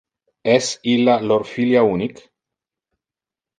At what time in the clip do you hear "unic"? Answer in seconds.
1.99-2.25